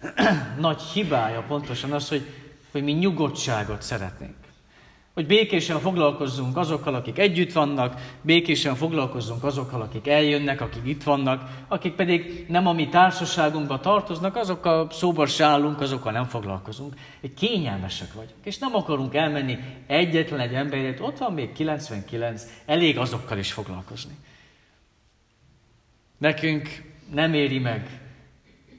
nagy 0.58 0.80
hibája 0.80 1.42
pontosan 1.42 1.92
az, 1.92 2.08
hogy, 2.08 2.26
hogy 2.70 2.82
mi 2.82 2.92
nyugodtságot 2.92 3.82
szeretnénk. 3.82 4.41
Hogy 5.14 5.26
békésen 5.26 5.80
foglalkozzunk 5.80 6.56
azokkal, 6.56 6.94
akik 6.94 7.18
együtt 7.18 7.52
vannak, 7.52 8.00
békésen 8.22 8.74
foglalkozzunk 8.74 9.44
azokkal, 9.44 9.80
akik 9.80 10.08
eljönnek, 10.08 10.60
akik 10.60 10.82
itt 10.84 11.02
vannak, 11.02 11.64
akik 11.68 11.92
pedig 11.92 12.46
nem 12.48 12.66
a 12.66 12.72
mi 12.72 12.88
társaságunkba 12.88 13.80
tartoznak, 13.80 14.36
azokkal 14.36 14.90
szóba 14.90 15.26
se 15.26 15.44
állunk, 15.44 15.80
azokkal 15.80 16.12
nem 16.12 16.24
foglalkozunk. 16.24 16.94
Kényelmesek 17.36 18.12
vagyunk, 18.12 18.44
és 18.44 18.58
nem 18.58 18.74
akarunk 18.74 19.14
elmenni 19.14 19.58
egyetlen 19.86 20.40
egy 20.40 20.54
emberért, 20.54 21.00
ott 21.00 21.18
van 21.18 21.32
még 21.32 21.52
99, 21.52 22.46
elég 22.66 22.98
azokkal 22.98 23.38
is 23.38 23.52
foglalkozni. 23.52 24.14
Nekünk 26.18 26.68
nem 27.10 27.34
éri 27.34 27.58
meg 27.58 28.00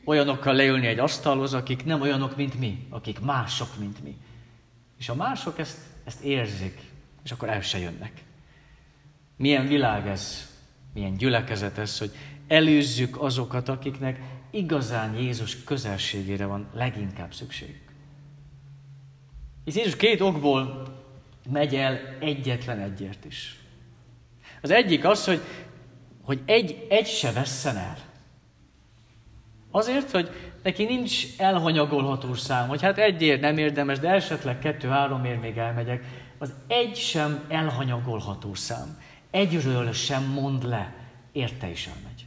olyanokkal 0.05 0.53
leülni 0.53 0.87
egy 0.87 0.99
asztalhoz, 0.99 1.53
akik 1.53 1.85
nem 1.85 2.01
olyanok, 2.01 2.35
mint 2.35 2.59
mi, 2.59 2.87
akik 2.89 3.19
mások, 3.19 3.67
mint 3.79 4.03
mi. 4.03 4.17
És 4.99 5.09
a 5.09 5.15
mások 5.15 5.59
ezt 5.59 5.77
ezt 6.03 6.21
érzik, 6.21 6.79
és 7.23 7.31
akkor 7.31 7.49
el 7.49 7.61
se 7.61 7.77
jönnek. 7.77 8.11
Milyen 9.35 9.67
világ 9.67 10.07
ez, 10.07 10.51
milyen 10.93 11.17
gyülekezet 11.17 11.77
ez, 11.77 11.97
hogy 11.97 12.11
előzzük 12.47 13.21
azokat, 13.21 13.69
akiknek 13.69 14.19
igazán 14.51 15.15
Jézus 15.15 15.63
közelségére 15.63 16.45
van 16.45 16.69
leginkább 16.73 17.33
szükség. 17.33 17.81
És 19.65 19.75
Jézus 19.75 19.95
két 19.95 20.21
okból 20.21 20.87
megy 21.49 21.75
el 21.75 22.17
egyetlen 22.19 22.79
egyért 22.79 23.25
is. 23.25 23.57
Az 24.61 24.71
egyik 24.71 25.05
az, 25.05 25.25
hogy, 25.25 25.41
hogy 26.21 26.41
egy, 26.45 26.85
egy 26.89 27.07
se 27.07 27.31
vesszen 27.31 27.77
el. 27.77 27.97
Azért, 29.75 30.11
hogy 30.11 30.29
neki 30.63 30.83
nincs 30.83 31.25
elhanyagolható 31.37 32.33
szám, 32.33 32.67
hogy 32.67 32.81
hát 32.81 32.97
egyért 32.97 33.41
nem 33.41 33.57
érdemes, 33.57 33.99
de 33.99 34.09
esetleg 34.09 34.59
kettő-háromért 34.59 35.41
még 35.41 35.57
elmegyek. 35.57 36.03
Az 36.37 36.53
egy 36.67 36.95
sem 36.95 37.45
elhanyagolható 37.49 38.53
szám. 38.53 38.97
Egyről 39.31 39.91
sem 39.91 40.23
mond 40.23 40.67
le, 40.67 40.93
érte 41.31 41.69
is 41.69 41.87
elmegy. 41.87 42.25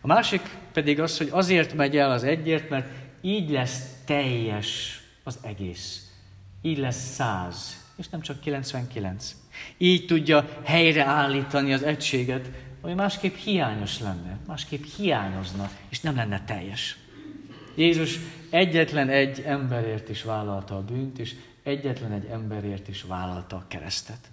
A 0.00 0.06
másik 0.06 0.40
pedig 0.72 1.00
az, 1.00 1.18
hogy 1.18 1.28
azért 1.30 1.74
megy 1.74 1.96
el 1.96 2.10
az 2.10 2.24
egyért, 2.24 2.68
mert 2.68 2.86
így 3.20 3.50
lesz 3.50 3.94
teljes 4.04 5.00
az 5.24 5.38
egész. 5.42 6.10
Így 6.62 6.78
lesz 6.78 7.14
száz, 7.14 7.84
és 7.96 8.08
nem 8.08 8.20
csak 8.20 8.40
99. 8.40 9.34
Így 9.78 10.06
tudja 10.06 10.48
helyreállítani 10.64 11.72
az 11.72 11.82
egységet, 11.82 12.50
ami 12.82 12.94
másképp 12.94 13.34
hiányos 13.34 14.00
lenne, 14.00 14.38
másképp 14.46 14.84
hiányozna, 14.84 15.70
és 15.88 16.00
nem 16.00 16.16
lenne 16.16 16.44
teljes. 16.44 16.96
Jézus 17.74 18.18
egyetlen 18.50 19.08
egy 19.08 19.40
emberért 19.40 20.08
is 20.08 20.22
vállalta 20.22 20.76
a 20.76 20.84
bűnt, 20.84 21.18
és 21.18 21.34
egyetlen 21.62 22.12
egy 22.12 22.24
emberért 22.24 22.88
is 22.88 23.02
vállalta 23.02 23.56
a 23.56 23.64
keresztet. 23.68 24.30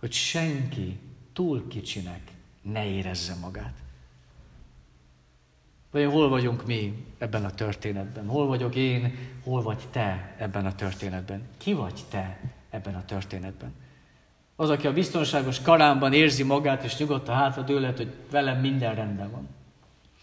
Hogy 0.00 0.12
senki 0.12 0.98
túl 1.32 1.68
kicsinek 1.68 2.20
ne 2.62 2.86
érezze 2.86 3.34
magát. 3.40 3.74
Vagy 5.90 6.04
hol 6.04 6.28
vagyunk 6.28 6.66
mi 6.66 7.06
ebben 7.18 7.44
a 7.44 7.50
történetben? 7.50 8.26
Hol 8.26 8.46
vagyok 8.46 8.74
én, 8.74 9.18
hol 9.44 9.62
vagy 9.62 9.88
te 9.90 10.34
ebben 10.38 10.66
a 10.66 10.74
történetben? 10.74 11.42
Ki 11.56 11.72
vagy 11.72 12.00
te 12.10 12.40
ebben 12.70 12.94
a 12.94 13.04
történetben? 13.04 13.72
Az, 14.60 14.70
aki 14.70 14.86
a 14.86 14.92
biztonságos 14.92 15.62
karámban 15.62 16.12
érzi 16.12 16.42
magát, 16.42 16.84
és 16.84 16.96
nyugodt 16.96 17.28
a 17.28 17.32
hátra 17.32 17.62
dőlet, 17.62 17.96
hogy 17.96 18.12
velem 18.30 18.60
minden 18.60 18.94
rendben 18.94 19.30
van. 19.30 19.48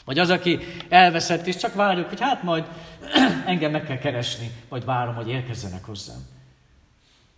Vagy 0.06 0.20
az, 0.20 0.30
aki 0.30 0.60
elveszett, 0.90 1.48
és 1.48 1.56
csak 1.56 1.74
várjuk, 1.74 2.10
hogy 2.10 2.20
hát 2.20 2.44
majd 2.44 2.66
engem 3.46 3.72
meg 3.72 3.86
kell 3.86 3.98
keresni, 3.98 4.52
vagy 4.70 4.86
várom, 4.86 5.16
hogy 5.16 5.30
érkezzenek 5.30 5.86
hozzám. 5.86 6.18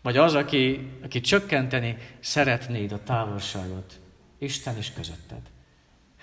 Vagy 0.01 0.17
az, 0.17 0.33
aki, 0.33 0.91
aki 1.03 1.21
csökkenteni 1.21 1.97
szeretnéd 2.19 2.91
a 2.91 3.03
távolságot 3.03 3.99
Isten 4.37 4.77
is 4.77 4.93
közötted. 4.93 5.41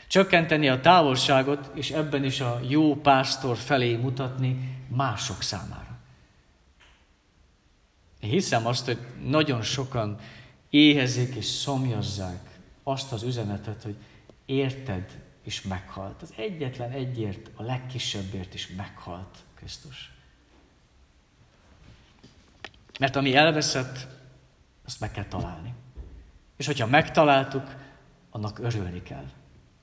Csökkenteni 0.09 0.69
a 0.69 0.81
távolságot, 0.81 1.71
és 1.75 1.91
ebben 1.91 2.25
is 2.25 2.41
a 2.41 2.61
jó 2.69 2.97
pásztor 2.97 3.57
felé 3.57 3.97
mutatni 3.97 4.79
mások 4.89 5.43
számára. 5.43 5.99
Én 8.21 8.31
hiszem 8.31 8.67
azt, 8.67 8.85
hogy 8.87 8.99
nagyon 9.25 9.63
sokan 9.63 10.19
éhezik 10.75 11.35
és 11.35 11.45
szomjazzák 11.45 12.59
azt 12.83 13.13
az 13.13 13.23
üzenetet, 13.23 13.83
hogy 13.83 13.97
érted, 14.47 15.23
is 15.45 15.63
meghalt. 15.63 16.23
Az 16.23 16.33
egyetlen 16.37 16.91
egyért, 16.91 17.51
a 17.55 17.63
legkisebbért 17.63 18.55
is 18.55 18.69
meghalt 18.77 19.39
Krisztus. 19.55 20.13
Mert 22.99 23.17
ami 23.17 23.37
elveszett, 23.37 24.07
azt 24.87 25.01
meg 25.01 25.11
kell 25.11 25.25
találni. 25.25 25.75
És 26.57 26.67
hogyha 26.67 26.87
megtaláltuk, 26.87 27.75
annak 28.31 28.59
örülni 28.59 29.03
kell. 29.03 29.27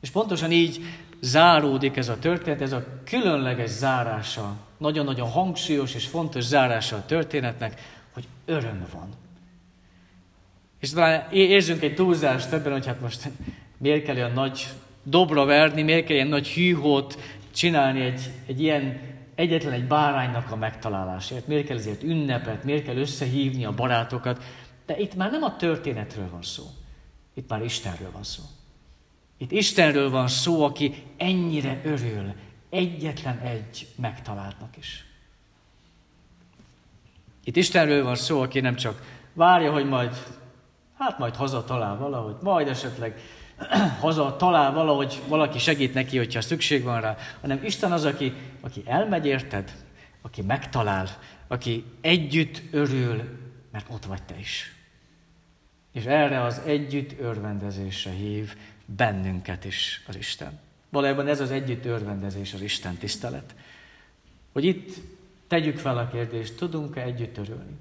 És 0.02 0.10
pontosan 0.10 0.52
így 0.52 0.84
záródik 1.20 1.98
ez 1.98 2.10
a 2.10 2.20
történet, 2.20 2.62
ez 2.62 2.72
a 2.72 2.86
különleges 3.04 3.70
zárása, 3.70 4.58
nagyon-nagyon 4.78 5.30
hangsúlyos 5.30 5.94
és 5.94 6.08
fontos 6.08 6.44
zárása 6.44 6.96
a 6.96 7.06
történetnek, 7.06 7.82
hogy 8.14 8.28
öröm 8.46 8.88
van. 8.92 9.21
És 10.82 10.90
talán 10.90 11.32
érzünk 11.32 11.82
egy 11.82 11.96
túlzást 11.96 12.52
ebben, 12.52 12.72
hogy 12.72 12.86
hát 12.86 13.02
most 13.02 13.30
miért 13.78 14.04
kell 14.04 14.16
olyan 14.16 14.32
nagy 14.32 14.68
dobra 15.04 15.46
verni, 15.46 15.82
miért 15.82 16.06
kell 16.06 16.16
ilyen 16.16 16.28
nagy 16.28 16.48
hűhót 16.48 17.18
csinálni 17.52 18.02
egy, 18.02 18.22
egy 18.46 18.62
ilyen 18.62 19.00
egyetlen 19.36 19.74
egy 19.74 19.88
báránynak 19.88 20.52
a 20.52 20.56
megtalálásért, 20.56 21.48
miért 21.48 21.68
kell 21.68 21.78
ezért 21.78 22.04
ünnepet, 22.04 22.64
miért 22.64 22.84
kell 22.84 22.98
összehívni 22.98 23.66
a 23.66 23.74
barátokat. 23.74 24.44
De 24.86 24.98
itt 24.98 25.16
már 25.16 25.32
nem 25.32 25.44
a 25.44 25.56
történetről 25.56 26.30
van 26.32 26.42
szó, 26.42 26.64
itt 27.34 27.50
már 27.50 27.64
Istenről 27.64 28.12
van 28.12 28.24
szó. 28.24 28.44
Itt 29.38 29.52
Istenről 29.52 30.10
van 30.10 30.28
szó, 30.28 30.64
aki 30.64 31.04
ennyire 31.18 31.82
örül, 31.84 32.34
egyetlen 32.70 33.40
egy 33.40 33.88
megtaláltnak 33.96 34.78
is. 34.78 35.06
Itt 37.44 37.56
Istenről 37.56 38.04
van 38.04 38.16
szó, 38.16 38.42
aki 38.42 38.60
nem 38.60 38.76
csak 38.76 39.20
várja, 39.34 39.72
hogy 39.72 39.86
majd, 39.86 40.16
hát 41.02 41.20
majd 41.20 41.36
haza 41.36 41.64
talál 41.64 41.98
valahogy, 41.98 42.36
majd 42.42 42.68
esetleg 42.68 43.20
haza 44.02 44.36
talál 44.36 44.74
valahogy 44.74 45.22
valaki 45.28 45.60
segít 45.60 45.94
neki, 45.94 46.18
hogyha 46.18 46.42
szükség 46.42 46.84
van 46.84 47.02
rá, 47.02 47.18
hanem 47.42 47.64
Isten 47.64 47.92
az, 47.92 48.06
aki, 48.06 48.34
aki 48.62 48.84
elmegy 48.86 49.26
érted, 49.26 49.76
aki 50.22 50.42
megtalál, 50.42 51.08
aki 51.48 51.86
együtt 52.02 52.62
örül, 52.72 53.24
mert 53.72 53.86
ott 53.90 54.06
vagy 54.06 54.24
te 54.24 54.40
is. 54.40 54.76
És 55.92 56.06
erre 56.06 56.44
az 56.44 56.62
együtt 56.66 57.20
örvendezésre 57.20 58.12
hív 58.12 58.56
bennünket 58.86 59.66
is 59.66 60.04
az 60.08 60.16
Isten. 60.16 60.60
Valójában 60.90 61.28
ez 61.28 61.40
az 61.40 61.52
együtt 61.52 61.86
örvendezés 61.86 62.54
az 62.54 62.62
Isten 62.62 62.96
tisztelet. 62.96 63.56
Hogy 64.52 64.64
itt 64.64 64.96
tegyük 65.48 65.78
fel 65.78 65.98
a 65.98 66.08
kérdést, 66.08 66.56
tudunk-e 66.56 67.02
együtt 67.02 67.38
örülni? 67.38 67.78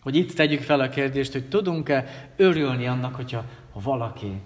Hogy 0.00 0.16
itt 0.16 0.32
tegyük 0.32 0.62
fel 0.62 0.80
a 0.80 0.88
kérdést, 0.88 1.32
hogy 1.32 1.48
tudunk-e 1.48 2.32
örülni 2.36 2.86
annak, 2.86 3.14
hogyha 3.14 3.44
ha 3.72 3.80
valaki 3.80 4.40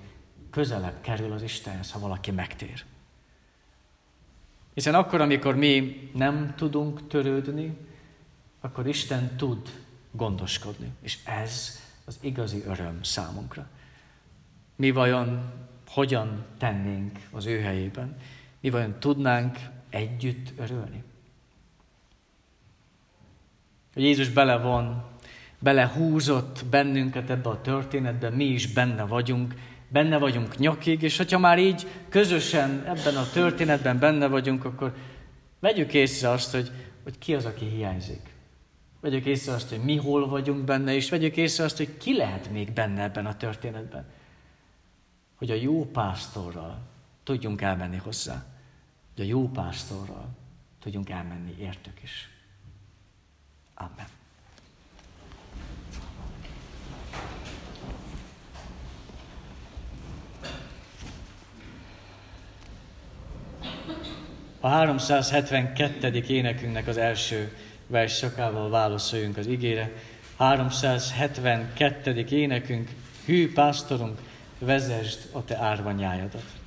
közelebb 0.51 1.01
kerül 1.01 1.33
az 1.33 1.43
Istenhez, 1.43 1.91
ha 1.91 1.99
valaki 1.99 2.31
megtér. 2.31 2.85
Hiszen 4.75 4.95
akkor, 4.95 5.21
amikor 5.21 5.57
mi 5.57 6.11
nem 6.15 6.55
tudunk 6.57 7.07
törődni, 7.07 7.77
akkor 8.61 8.87
Isten 8.87 9.37
tud 9.37 9.69
gondoskodni. 10.11 10.93
És 11.01 11.19
ez 11.25 11.81
az 12.05 12.19
igazi 12.21 12.63
öröm 12.67 13.03
számunkra. 13.03 13.67
Mi 14.77 14.91
vajon 14.91 15.53
hogyan 15.89 16.45
tennénk 16.59 17.19
az 17.31 17.47
ő 17.47 17.61
helyében? 17.61 18.17
Mi 18.61 18.71
vajon 18.71 18.95
tudnánk 18.99 19.59
együtt 19.91 20.53
örülni? 20.59 21.03
Jézus 23.95 24.29
belevon, 24.29 25.05
belehúzott 25.63 26.65
bennünket 26.71 27.31
ebbe 27.31 27.49
a 27.49 27.61
történetbe, 27.61 28.31
mi 28.31 28.45
is 28.45 28.73
benne 28.73 29.05
vagyunk, 29.05 29.55
benne 29.89 30.19
vagyunk 30.19 30.59
nyakig, 30.59 31.03
és 31.03 31.17
hogyha 31.17 31.39
már 31.39 31.59
így 31.59 31.87
közösen 32.09 32.85
ebben 32.87 33.17
a 33.17 33.31
történetben 33.33 33.99
benne 33.99 34.27
vagyunk, 34.27 34.65
akkor 34.65 34.95
vegyük 35.61 35.95
észre 35.95 36.29
azt, 36.31 36.53
hogy, 36.53 36.71
hogy 37.03 37.19
ki 37.19 37.35
az, 37.35 37.45
aki 37.45 37.65
hiányzik. 37.65 38.31
Vegyük 39.01 39.25
észre 39.25 39.53
azt, 39.53 39.69
hogy 39.69 39.85
mi 39.85 39.97
hol 39.97 40.29
vagyunk 40.29 40.65
benne, 40.65 40.95
és 40.95 41.11
vegyük 41.11 41.37
észre 41.37 41.65
azt, 41.65 41.77
hogy 41.77 41.97
ki 41.97 42.17
lehet 42.17 42.51
még 42.51 42.73
benne 42.73 43.03
ebben 43.03 43.27
a 43.27 43.37
történetben. 43.37 44.07
Hogy 45.37 45.51
a 45.51 45.55
jó 45.55 45.85
pásztorral 45.85 46.79
tudjunk 47.23 47.61
elmenni 47.61 47.97
hozzá. 47.97 48.45
Hogy 49.15 49.25
a 49.25 49.29
jó 49.29 49.49
pásztorral 49.49 50.29
tudjunk 50.81 51.11
elmenni 51.11 51.55
értük 51.59 52.03
is. 52.03 52.29
Amen. 53.75 54.22
A 64.65 64.69
372. 64.69 66.25
énekünknek 66.29 66.87
az 66.87 66.97
első 66.97 67.57
versszakával 67.87 68.71
válaszoljunk 68.71 69.37
az 69.37 69.47
igére. 69.47 69.91
372. 70.37 72.25
énekünk, 72.31 72.91
hű 73.25 73.53
pásztorunk, 73.53 74.19
vezesd 74.59 75.19
a 75.33 75.45
te 75.45 75.57
árvanyájadat. 75.57 76.62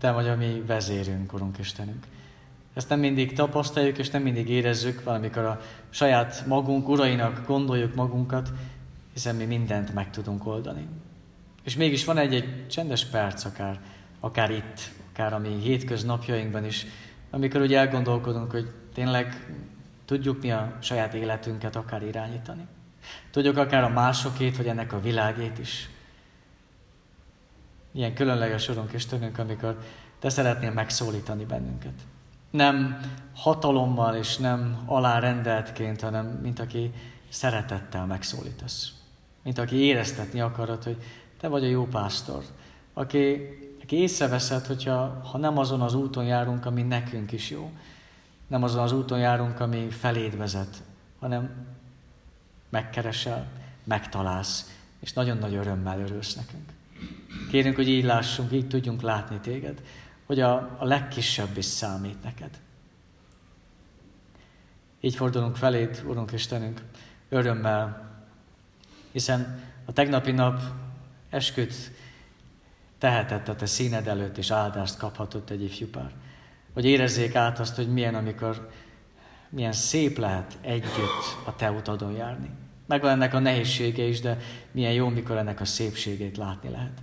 Te 0.00 0.10
vagy 0.10 0.28
a 0.28 0.36
mi 0.36 0.62
vezérünk, 0.66 1.32
Urunk 1.32 1.58
Istenünk. 1.58 2.06
Ezt 2.74 2.88
nem 2.88 2.98
mindig 2.98 3.32
tapasztaljuk, 3.32 3.98
és 3.98 4.10
nem 4.10 4.22
mindig 4.22 4.48
érezzük, 4.48 5.04
valamikor 5.04 5.44
a 5.44 5.60
saját 5.90 6.46
magunk 6.46 6.88
urainak 6.88 7.46
gondoljuk 7.46 7.94
magunkat, 7.94 8.52
hiszen 9.12 9.36
mi 9.36 9.44
mindent 9.44 9.94
meg 9.94 10.10
tudunk 10.10 10.46
oldani. 10.46 10.86
És 11.64 11.76
mégis 11.76 12.04
van 12.04 12.18
egy-egy 12.18 12.66
csendes 12.68 13.04
perc 13.04 13.44
akár, 13.44 13.80
akár 14.20 14.50
itt, 14.50 14.80
akár 15.12 15.32
a 15.32 15.38
mi 15.38 15.58
hétköznapjainkban 15.62 16.64
is, 16.64 16.86
amikor 17.30 17.60
úgy 17.60 17.74
elgondolkodunk, 17.74 18.50
hogy 18.50 18.70
tényleg 18.94 19.54
tudjuk 20.04 20.42
mi 20.42 20.50
a 20.50 20.76
saját 20.80 21.14
életünket 21.14 21.76
akár 21.76 22.02
irányítani. 22.02 22.66
Tudjuk 23.30 23.56
akár 23.56 23.84
a 23.84 23.88
másokét, 23.88 24.56
vagy 24.56 24.66
ennek 24.66 24.92
a 24.92 25.00
világét 25.00 25.58
is. 25.58 25.88
Ilyen 27.92 28.14
különleges 28.14 28.68
urunk 28.68 28.92
Istenünk, 28.92 29.38
amikor 29.38 29.78
te 30.18 30.28
szeretnél 30.28 30.72
megszólítani 30.72 31.44
bennünket. 31.44 31.94
Nem 32.50 33.00
hatalommal 33.34 34.16
és 34.16 34.36
nem 34.36 34.82
alárendeltként, 34.86 36.00
hanem 36.00 36.26
mint 36.26 36.58
aki 36.58 36.92
szeretettel 37.28 38.06
megszólítasz. 38.06 38.92
Mint 39.42 39.58
aki 39.58 39.76
éreztetni 39.76 40.40
akarod, 40.40 40.82
hogy 40.82 40.96
te 41.40 41.48
vagy 41.48 41.64
a 41.64 41.68
jó 41.68 41.86
pásztor, 41.86 42.44
aki, 42.92 43.40
aki 43.82 43.96
észreveszed, 43.96 44.66
hogyha 44.66 45.20
ha 45.30 45.38
nem 45.38 45.58
azon 45.58 45.80
az 45.80 45.94
úton 45.94 46.24
járunk, 46.24 46.66
ami 46.66 46.82
nekünk 46.82 47.32
is 47.32 47.50
jó, 47.50 47.70
nem 48.46 48.62
azon 48.62 48.82
az 48.82 48.92
úton 48.92 49.18
járunk, 49.18 49.60
ami 49.60 49.90
feléd 49.90 50.36
vezet, 50.36 50.82
hanem 51.20 51.66
megkeresel, 52.68 53.46
megtalálsz, 53.84 54.78
és 55.00 55.12
nagyon 55.12 55.38
nagy 55.38 55.54
örömmel 55.54 56.00
örülsz 56.00 56.34
nekünk. 56.34 56.72
Kérünk, 57.50 57.76
hogy 57.76 57.88
így 57.88 58.04
lássunk, 58.04 58.52
így 58.52 58.68
tudjunk 58.68 59.02
látni 59.02 59.38
téged, 59.40 59.82
hogy 60.26 60.40
a, 60.40 60.76
a 60.78 60.84
legkisebb 60.84 61.56
is 61.56 61.64
számít 61.64 62.22
neked. 62.22 62.60
Így 65.00 65.14
fordulunk 65.14 65.56
feléd, 65.56 66.02
Urunk 66.06 66.32
Istenünk, 66.32 66.80
örömmel, 67.28 68.10
hiszen 69.12 69.62
a 69.84 69.92
tegnapi 69.92 70.30
nap 70.30 70.60
esküt 71.30 71.74
tehetett 72.98 73.48
a 73.48 73.56
te 73.56 73.66
színed 73.66 74.06
előtt, 74.06 74.38
és 74.38 74.50
áldást 74.50 74.96
kaphatott 74.96 75.50
egy 75.50 75.62
ifjú 75.62 75.86
pár. 75.86 76.10
Hogy 76.72 76.84
érezzék 76.84 77.34
át 77.34 77.58
azt, 77.58 77.76
hogy 77.76 77.92
milyen, 77.92 78.14
amikor 78.14 78.70
milyen 79.48 79.72
szép 79.72 80.18
lehet 80.18 80.58
együtt 80.60 81.36
a 81.44 81.56
te 81.56 81.70
utadon 81.70 82.12
járni. 82.12 82.50
Megvan 82.90 83.10
ennek 83.10 83.34
a 83.34 83.38
nehézsége 83.38 84.02
is, 84.02 84.20
de 84.20 84.38
milyen 84.70 84.92
jó, 84.92 85.08
mikor 85.08 85.36
ennek 85.36 85.60
a 85.60 85.64
szépségét 85.64 86.36
látni 86.36 86.70
lehet. 86.70 87.02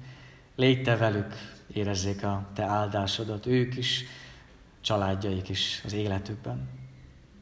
Légy 0.55 0.81
te 0.83 0.97
velük, 0.97 1.33
érezzék 1.73 2.23
a 2.23 2.47
Te 2.53 2.63
áldásodat, 2.63 3.45
ők 3.45 3.77
is, 3.77 4.05
családjaik 4.81 5.49
is 5.49 5.81
az 5.85 5.93
életükben. 5.93 6.69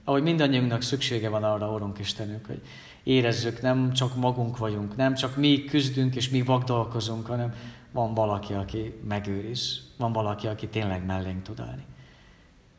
Ahogy 0.03 0.23
mindannyiunknak 0.23 0.81
szüksége 0.81 1.29
van 1.29 1.43
arra, 1.43 1.71
Orunk 1.71 1.99
Istenünk, 1.99 2.45
hogy 2.45 2.61
érezzük, 3.03 3.61
nem 3.61 3.93
csak 3.93 4.15
magunk 4.15 4.57
vagyunk, 4.57 4.95
nem 4.95 5.13
csak 5.13 5.35
mi 5.35 5.63
küzdünk 5.63 6.15
és 6.15 6.29
mi 6.29 6.41
vagdalkozunk, 6.41 7.25
hanem 7.25 7.53
van 7.91 8.13
valaki, 8.13 8.53
aki 8.53 8.93
megőriz, 9.07 9.81
van 9.97 10.11
valaki, 10.13 10.47
aki 10.47 10.67
tényleg 10.67 11.05
mellénk 11.05 11.43
tud 11.43 11.59
állni. 11.59 11.85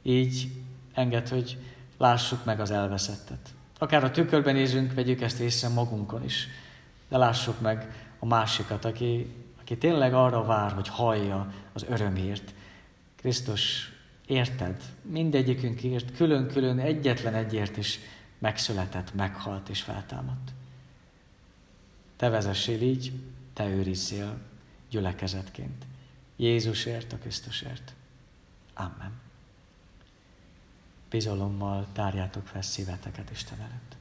Így 0.02 0.48
enged, 0.94 1.28
hogy 1.28 1.58
lássuk 1.98 2.44
meg 2.44 2.60
az 2.60 2.70
elveszettet. 2.70 3.55
Akár 3.78 4.04
a 4.04 4.10
tükörben 4.10 4.54
nézünk, 4.54 4.94
vegyük 4.94 5.20
ezt 5.20 5.40
észre 5.40 5.68
magunkon 5.68 6.24
is, 6.24 6.48
de 7.08 7.16
lássuk 7.16 7.60
meg 7.60 8.06
a 8.18 8.26
másikat, 8.26 8.84
aki, 8.84 9.34
aki 9.60 9.78
tényleg 9.78 10.14
arra 10.14 10.44
vár, 10.44 10.72
hogy 10.72 10.88
hallja 10.88 11.52
az 11.72 11.84
örömért. 11.88 12.54
Krisztus 13.16 13.92
érted, 14.26 14.82
mindegyikünkért, 15.02 16.16
külön-külön 16.16 16.78
egyetlen 16.78 17.34
egyért 17.34 17.76
is 17.76 17.98
megszületett, 18.38 19.14
meghalt 19.14 19.68
és 19.68 19.82
feltámadt. 19.82 20.50
Te 22.16 22.28
vezessél 22.28 22.82
így, 22.82 23.12
te 23.52 23.68
őrizzél 23.68 24.38
gyülekezetként. 24.90 25.84
Jézusért, 26.36 27.12
a 27.12 27.16
Krisztusért. 27.16 27.92
Amen. 28.74 29.25
Bizalommal 31.10 31.86
tárjátok 31.92 32.46
fel 32.46 32.62
szíveteket 32.62 33.30
Isten 33.30 33.60
előtt. 33.60 33.96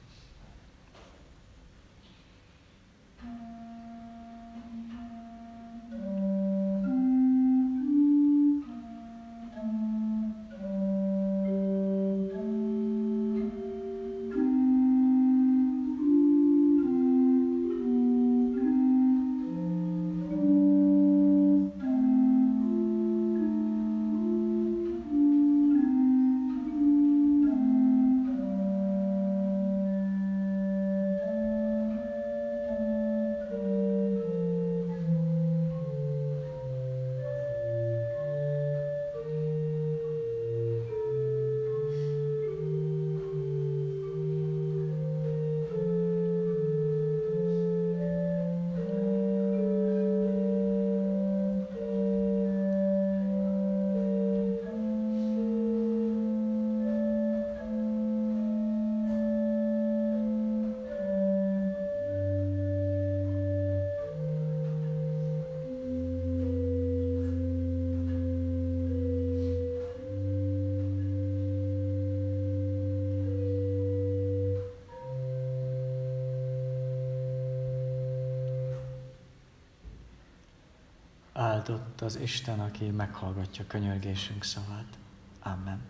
Áldott 81.70 82.00
az 82.00 82.18
Isten, 82.22 82.60
aki 82.60 82.84
meghallgatja 82.84 83.64
könyörgésünk 83.66 84.44
szavát. 84.44 84.98
Amen. 85.42 85.80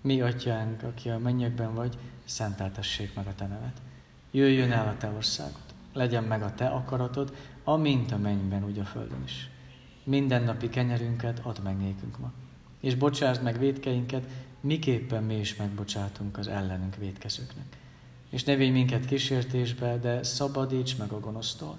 Mi, 0.00 0.20
atyánk, 0.20 0.82
aki 0.82 1.08
a 1.08 1.18
mennyekben 1.18 1.74
vagy, 1.74 1.98
szenteltessék 2.24 3.14
meg 3.14 3.26
a 3.26 3.34
te 3.34 3.46
nevet. 3.46 3.80
Jöjjön 4.30 4.72
el 4.72 4.88
a 4.88 4.96
te 4.96 5.08
országod, 5.08 5.62
legyen 5.92 6.24
meg 6.24 6.42
a 6.42 6.54
te 6.54 6.66
akaratod, 6.66 7.36
amint 7.64 8.12
a 8.12 8.18
mennyben, 8.18 8.64
úgy 8.64 8.78
a 8.78 8.84
földön 8.84 9.22
is. 9.24 9.50
Minden 10.04 10.42
napi 10.42 10.68
kenyerünket 10.68 11.38
add 11.38 11.62
meg 11.62 11.76
nékünk 11.76 12.18
ma, 12.18 12.32
és 12.80 12.94
bocsásd 12.94 13.42
meg 13.42 13.58
védkeinket, 13.58 14.26
miképpen 14.60 15.22
mi 15.22 15.38
is 15.38 15.56
megbocsátunk 15.56 16.38
az 16.38 16.48
ellenünk 16.48 16.96
védkezőknek. 16.96 17.76
És 18.30 18.44
ne 18.44 18.54
védj 18.54 18.70
minket 18.70 19.06
kísértésbe, 19.06 19.98
de 19.98 20.22
szabadíts 20.22 20.98
meg 20.98 21.12
a 21.12 21.20
gonosztól, 21.20 21.78